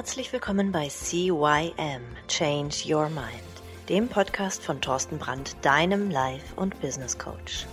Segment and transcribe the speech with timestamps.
[0.00, 3.44] Herzlich willkommen bei CYM Change Your Mind,
[3.90, 7.66] dem Podcast von Thorsten Brandt, deinem Life- und Business Coach.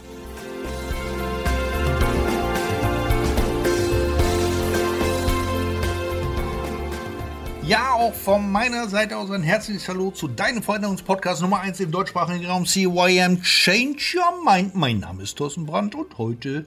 [7.66, 11.92] Ja, auch von meiner Seite aus ein herzliches Hallo zu deinem Veränderungspodcast Nummer 1 im
[11.92, 14.76] deutschsprachigen Raum CYM Change Your Mind.
[14.76, 16.66] Mein Name ist Thorsten Brandt und heute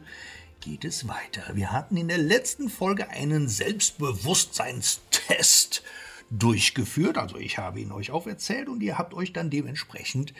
[0.60, 1.42] geht es weiter.
[1.54, 3.48] Wir hatten in der letzten Folge einen
[5.30, 5.82] Selbstbewusstseinstest
[6.30, 7.18] durchgeführt.
[7.18, 10.32] Also ich habe ihn euch auferzählt und ihr habt euch dann dementsprechend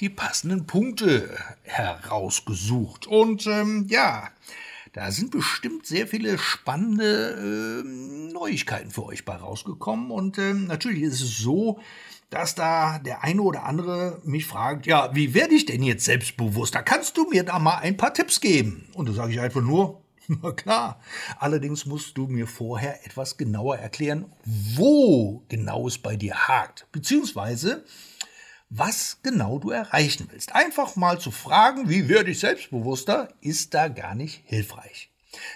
[0.00, 3.06] die passenden Punkte herausgesucht.
[3.06, 4.30] Und ähm, ja,
[4.92, 10.10] da sind bestimmt sehr viele spannende äh, Neuigkeiten für euch bei rausgekommen.
[10.10, 11.80] Und äh, natürlich ist es so,
[12.30, 16.82] dass da der eine oder andere mich fragt, ja, wie werde ich denn jetzt selbstbewusster?
[16.82, 18.88] Kannst du mir da mal ein paar Tipps geben?
[18.94, 20.01] Und da sage ich einfach nur,
[20.42, 21.00] na klar.
[21.38, 26.86] Allerdings musst du mir vorher etwas genauer erklären, wo genau es bei dir hakt.
[26.92, 27.84] Beziehungsweise,
[28.70, 30.54] was genau du erreichen willst.
[30.54, 35.10] Einfach mal zu fragen, wie werde ich selbstbewusster, ist da gar nicht hilfreich.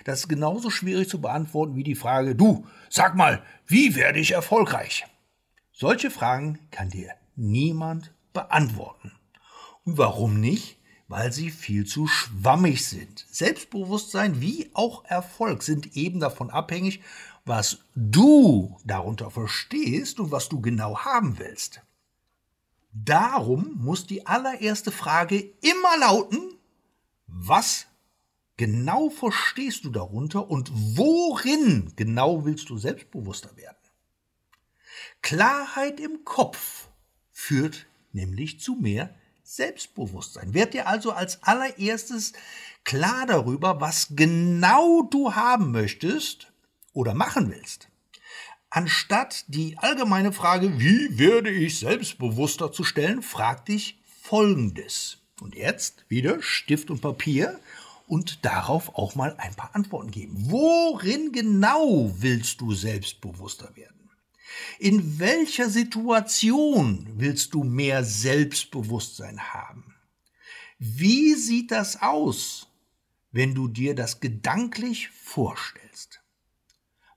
[0.04, 4.32] Das ist genauso schwierig zu beantworten wie die Frage, du, sag mal, wie werde ich
[4.32, 5.04] erfolgreich?
[5.72, 9.12] Solche Fragen kann dir niemand beantworten.
[9.84, 10.78] Und warum nicht?
[11.08, 13.26] Weil sie viel zu schwammig sind.
[13.30, 17.00] Selbstbewusstsein wie auch Erfolg sind eben davon abhängig,
[17.44, 21.80] was du darunter verstehst und was du genau haben willst.
[22.92, 26.54] Darum muss die allererste Frage immer lauten,
[27.26, 27.86] was
[28.56, 33.76] genau verstehst du darunter und worin genau willst du selbstbewusster werden?
[35.22, 36.88] Klarheit im Kopf
[37.32, 39.14] führt nämlich zu mehr
[39.54, 40.54] Selbstbewusstsein.
[40.54, 42.32] Werd dir also als allererstes
[42.84, 46.52] klar darüber, was genau du haben möchtest
[46.92, 47.88] oder machen willst
[48.76, 55.18] anstatt die allgemeine Frage, wie werde ich selbstbewusster zu stellen, frag dich Folgendes.
[55.40, 57.58] Und jetzt wieder Stift und Papier
[58.06, 60.34] und darauf auch mal ein paar Antworten geben.
[60.50, 64.05] Worin genau willst du selbstbewusster werden?
[64.78, 69.94] In welcher Situation willst du mehr Selbstbewusstsein haben?
[70.78, 72.68] Wie sieht das aus,
[73.32, 76.20] wenn du dir das gedanklich vorstellst?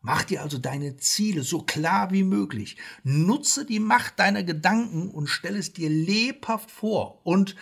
[0.01, 2.78] Mach dir also deine Ziele so klar wie möglich.
[3.03, 7.56] Nutze die Macht deiner Gedanken und stell es dir lebhaft vor und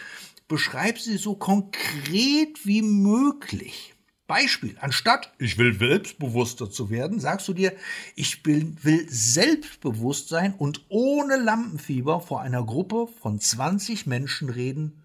[0.48, 3.97] beschreib sie so konkret wie möglich.
[4.28, 7.74] Beispiel, anstatt ich will selbstbewusster zu werden, sagst du dir,
[8.16, 15.02] ich will, will selbstbewusst sein und ohne Lampenfieber vor einer Gruppe von 20 Menschen reden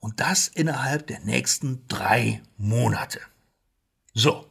[0.00, 3.20] und das innerhalb der nächsten drei Monate.
[4.14, 4.46] So,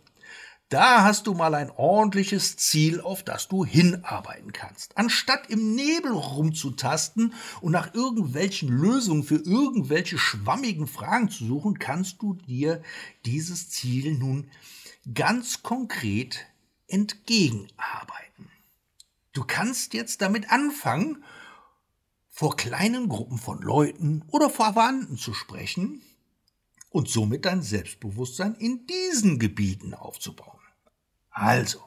[0.72, 4.98] da hast du mal ein ordentliches Ziel, auf das du hinarbeiten kannst.
[4.98, 12.22] Anstatt im Nebel rumzutasten und nach irgendwelchen Lösungen für irgendwelche schwammigen Fragen zu suchen, kannst
[12.22, 12.82] du dir
[13.26, 14.50] dieses Ziel nun
[15.14, 16.46] ganz konkret
[16.88, 18.50] entgegenarbeiten.
[19.34, 21.22] Du kannst jetzt damit anfangen,
[22.30, 26.02] vor kleinen Gruppen von Leuten oder Verwandten zu sprechen
[26.90, 30.61] und somit dein Selbstbewusstsein in diesen Gebieten aufzubauen.
[31.32, 31.80] Also,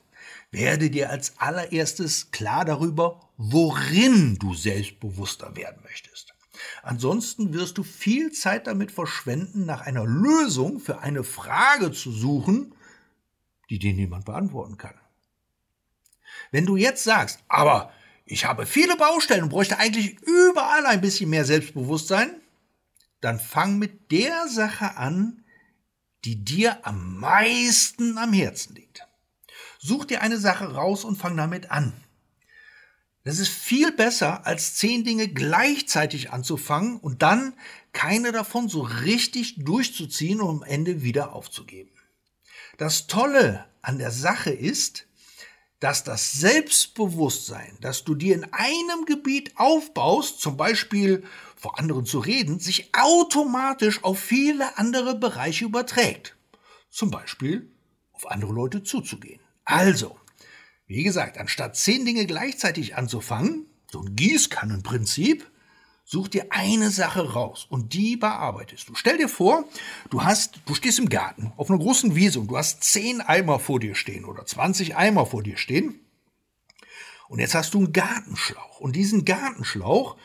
[0.51, 6.35] werde dir als allererstes klar darüber, worin du selbstbewusster werden möchtest.
[6.83, 12.75] Ansonsten wirst du viel Zeit damit verschwenden, nach einer Lösung für eine Frage zu suchen,
[13.71, 14.95] die dir niemand beantworten kann.
[16.51, 17.93] Wenn du jetzt sagst, aber
[18.27, 22.41] ich habe viele Baustellen und bräuchte eigentlich überall ein bisschen mehr Selbstbewusstsein,
[23.21, 25.45] dann fang mit der Sache an,
[26.25, 29.07] die dir am meisten am Herzen liegt.
[29.87, 31.93] Such dir eine Sache raus und fang damit an.
[33.23, 37.53] Das ist viel besser, als zehn Dinge gleichzeitig anzufangen und dann
[37.93, 41.91] keine davon so richtig durchzuziehen und am Ende wieder aufzugeben.
[42.79, 45.07] Das Tolle an der Sache ist,
[45.81, 51.25] dass das Selbstbewusstsein, das du dir in einem Gebiet aufbaust, zum Beispiel
[51.57, 56.37] vor anderen zu reden, sich automatisch auf viele andere Bereiche überträgt.
[56.89, 57.71] Zum Beispiel
[58.15, 59.44] auf andere Leute zuzugehen.
[59.65, 60.17] Also,
[60.87, 65.51] wie gesagt, anstatt zehn Dinge gleichzeitig anzufangen, so ein Gießkannenprinzip,
[66.05, 68.95] such dir eine Sache raus und die bearbeitest du.
[68.95, 69.65] Stell dir vor,
[70.11, 73.59] du hast, du stehst im Garten auf einer großen Wiese und du hast zehn Eimer
[73.59, 76.01] vor dir stehen oder 20 Eimer vor dir stehen.
[77.29, 80.17] Und jetzt hast du einen Gartenschlauch und diesen Gartenschlauch,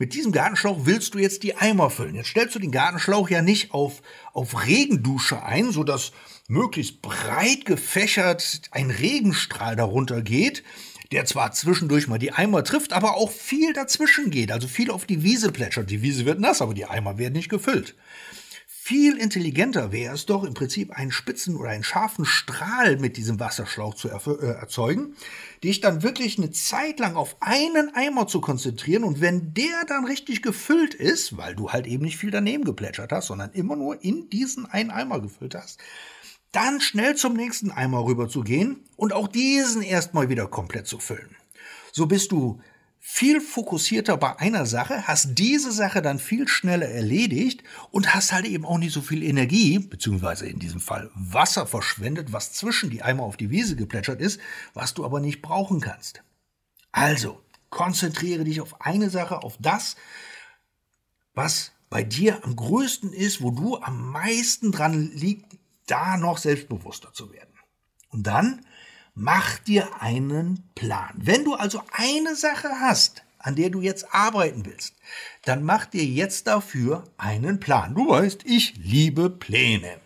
[0.00, 2.14] mit diesem Gartenschlauch willst du jetzt die Eimer füllen.
[2.14, 4.00] Jetzt stellst du den Gartenschlauch ja nicht auf,
[4.32, 6.12] auf Regendusche ein, sodass
[6.48, 10.64] möglichst breit gefächert ein Regenstrahl darunter geht,
[11.12, 15.04] der zwar zwischendurch mal die Eimer trifft, aber auch viel dazwischen geht, also viel auf
[15.04, 15.90] die Wiese plätschert.
[15.90, 17.94] Die Wiese wird nass, aber die Eimer werden nicht gefüllt.
[18.90, 23.38] Viel intelligenter wäre es doch im Prinzip einen spitzen oder einen scharfen Strahl mit diesem
[23.38, 25.14] Wasserschlauch zu äh, erzeugen,
[25.62, 30.06] dich dann wirklich eine Zeit lang auf einen Eimer zu konzentrieren und wenn der dann
[30.06, 34.02] richtig gefüllt ist, weil du halt eben nicht viel daneben geplätschert hast, sondern immer nur
[34.02, 35.78] in diesen einen Eimer gefüllt hast,
[36.50, 40.98] dann schnell zum nächsten Eimer rüber zu gehen und auch diesen erstmal wieder komplett zu
[40.98, 41.36] füllen.
[41.92, 42.60] So bist du
[43.02, 48.44] viel fokussierter bei einer Sache, hast diese Sache dann viel schneller erledigt und hast halt
[48.44, 53.02] eben auch nicht so viel Energie, beziehungsweise in diesem Fall Wasser verschwendet, was zwischen die
[53.02, 54.38] Eimer auf die Wiese geplätschert ist,
[54.74, 56.22] was du aber nicht brauchen kannst.
[56.92, 59.96] Also, konzentriere dich auf eine Sache, auf das,
[61.34, 65.56] was bei dir am größten ist, wo du am meisten dran liegt,
[65.86, 67.54] da noch selbstbewusster zu werden.
[68.10, 68.66] Und dann
[69.14, 71.12] Mach dir einen Plan.
[71.16, 74.94] Wenn du also eine Sache hast, an der du jetzt arbeiten willst,
[75.44, 77.94] dann mach dir jetzt dafür einen Plan.
[77.94, 80.00] Du weißt, ich liebe Pläne.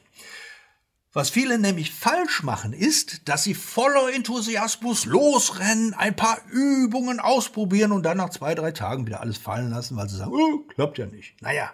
[1.13, 7.93] Was viele nämlich falsch machen, ist, dass sie voller Enthusiasmus losrennen, ein paar Übungen ausprobieren
[7.93, 10.99] und dann nach zwei, drei Tagen wieder alles fallen lassen, weil sie sagen, oh, klappt
[10.99, 11.41] ja nicht.
[11.41, 11.73] Naja,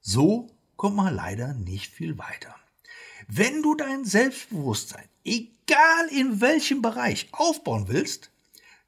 [0.00, 2.54] so kommt man leider nicht viel weiter.
[3.28, 8.30] Wenn du dein Selbstbewusstsein, egal in welchem Bereich, aufbauen willst,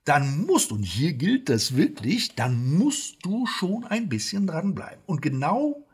[0.05, 5.03] dann musst, und hier gilt das wirklich, dann musst du schon ein bisschen dranbleiben.
[5.05, 5.87] Und genau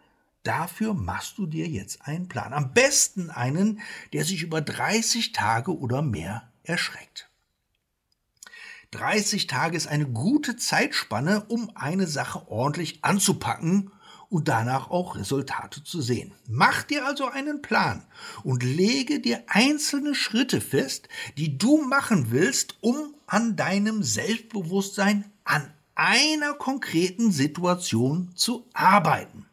[0.44, 2.52] dafür machst du dir jetzt einen Plan.
[2.52, 3.81] Am besten einen,
[4.12, 7.28] der sich über 30 Tage oder mehr erschreckt.
[8.92, 13.90] 30 Tage ist eine gute Zeitspanne, um eine Sache ordentlich anzupacken
[14.28, 16.32] und danach auch Resultate zu sehen.
[16.49, 18.05] Mach dir also einen Plan
[18.43, 25.73] und lege dir einzelne Schritte fest, die du machen willst, um an deinem Selbstbewusstsein an
[25.94, 29.46] einer konkreten Situation zu arbeiten.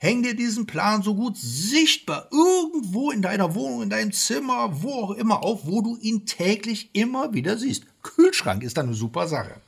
[0.00, 4.94] Häng dir diesen Plan so gut sichtbar irgendwo in deiner Wohnung, in deinem Zimmer, wo
[4.94, 7.84] auch immer auf, wo du ihn täglich immer wieder siehst.
[8.02, 9.60] Kühlschrank ist eine super Sache.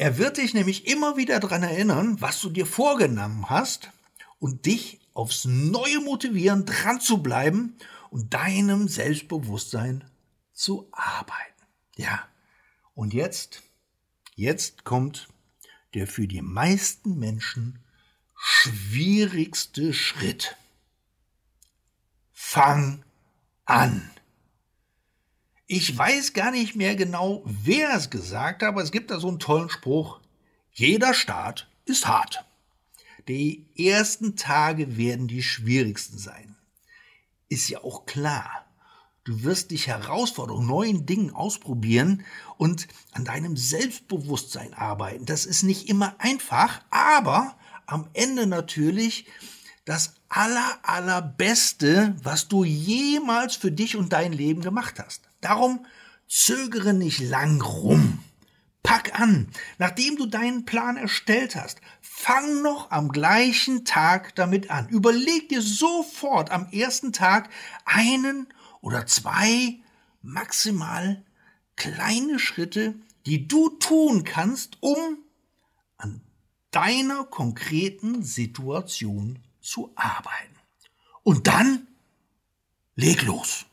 [0.00, 3.90] Er wird dich nämlich immer wieder daran erinnern, was du dir vorgenommen hast
[4.38, 7.76] und dich aufs Neue motivieren, dran zu bleiben
[8.08, 10.02] und deinem Selbstbewusstsein
[10.54, 11.66] zu arbeiten.
[11.96, 12.26] Ja,
[12.94, 13.62] und jetzt,
[14.36, 15.28] jetzt kommt
[15.92, 17.78] der für die meisten Menschen
[18.34, 20.56] schwierigste Schritt.
[22.32, 23.04] Fang
[23.66, 24.10] an.
[25.72, 29.28] Ich weiß gar nicht mehr genau, wer es gesagt hat, aber es gibt da so
[29.28, 30.18] einen tollen Spruch.
[30.72, 32.44] Jeder Start ist hart.
[33.28, 36.56] Die ersten Tage werden die schwierigsten sein.
[37.48, 38.66] Ist ja auch klar.
[39.22, 42.24] Du wirst dich herausfordern, neuen Dingen ausprobieren
[42.56, 45.24] und an deinem Selbstbewusstsein arbeiten.
[45.24, 47.56] Das ist nicht immer einfach, aber
[47.86, 49.26] am Ende natürlich
[49.84, 55.29] das aller, allerbeste, was du jemals für dich und dein Leben gemacht hast.
[55.40, 55.86] Darum
[56.28, 58.22] zögere nicht lang rum.
[58.82, 59.48] Pack an,
[59.78, 61.80] nachdem du deinen Plan erstellt hast.
[62.00, 64.88] Fang noch am gleichen Tag damit an.
[64.88, 67.50] Überleg dir sofort am ersten Tag
[67.84, 68.46] einen
[68.80, 69.80] oder zwei
[70.22, 71.22] maximal
[71.76, 72.94] kleine Schritte,
[73.26, 75.18] die du tun kannst, um
[75.98, 76.22] an
[76.70, 80.56] deiner konkreten Situation zu arbeiten.
[81.22, 81.86] Und dann
[82.96, 83.66] leg los.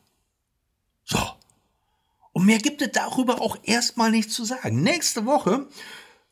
[2.37, 4.83] Und mehr gibt es darüber auch erstmal nicht zu sagen.
[4.83, 5.67] Nächste Woche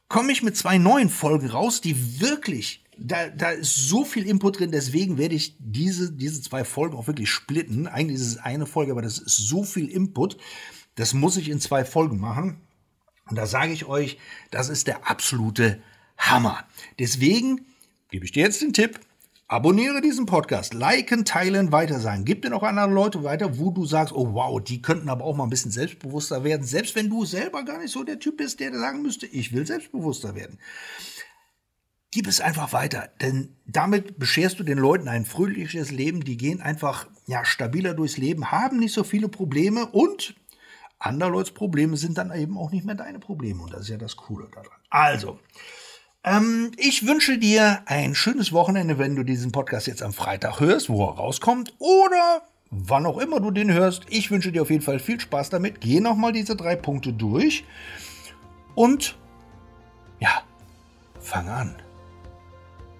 [0.08, 4.60] komme ich mit zwei neuen Folgen raus, die wirklich, da, da ist so viel Input
[4.60, 7.88] drin, deswegen werde ich diese, diese zwei Folgen auch wirklich splitten.
[7.88, 10.38] Eigentlich ist es eine Folge, aber das ist so viel Input.
[10.94, 12.62] Das muss ich in zwei Folgen machen.
[13.28, 14.20] Und da sage ich euch,
[14.52, 15.82] das ist der absolute
[16.20, 16.68] Hammer.
[17.00, 17.66] Deswegen
[18.12, 19.00] gebe ich dir jetzt den Tipp,
[19.48, 22.26] Abonniere diesen Podcast, liken, teilen, weiter sagen.
[22.26, 25.36] Gib den auch anderen Leute weiter, wo du sagst, oh wow, die könnten aber auch
[25.36, 26.66] mal ein bisschen selbstbewusster werden.
[26.66, 29.68] Selbst wenn du selber gar nicht so der Typ bist, der sagen müsste, ich will
[29.68, 30.58] selbstbewusster werden.
[32.10, 36.24] Gib es einfach weiter, denn damit bescherst du den Leuten ein fröhliches Leben.
[36.24, 40.34] Die gehen einfach ja, stabiler durchs Leben, haben nicht so viele Probleme und
[40.98, 43.62] andere Leute Probleme sind dann eben auch nicht mehr deine Probleme.
[43.62, 44.80] Und das ist ja das Coole daran.
[44.90, 45.40] Also,
[46.26, 50.90] ähm, ich wünsche dir ein schönes Wochenende, wenn du diesen Podcast jetzt am Freitag hörst,
[50.90, 52.42] wo er rauskommt, oder
[52.72, 54.04] wann auch immer du den hörst.
[54.10, 55.82] Ich wünsche dir auf jeden Fall viel Spaß damit.
[55.82, 57.64] Geh nochmal diese drei Punkte durch
[58.74, 59.16] und
[60.20, 60.42] ja,
[61.20, 61.76] fang an.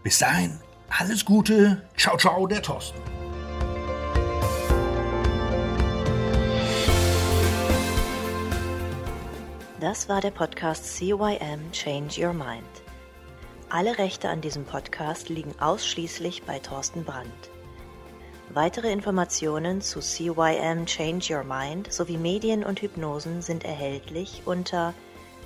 [0.04, 1.82] Bis dahin, alles Gute.
[1.98, 3.00] Ciao, ciao, der Thorsten.
[9.80, 12.85] Das war der Podcast CYM Change Your Mind.
[13.76, 17.50] Alle Rechte an diesem Podcast liegen ausschließlich bei Thorsten Brandt.
[18.54, 24.94] Weitere Informationen zu CYM Change Your Mind sowie Medien und Hypnosen sind erhältlich unter